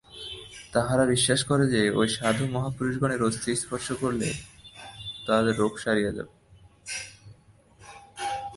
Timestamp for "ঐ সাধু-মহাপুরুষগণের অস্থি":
1.91-3.55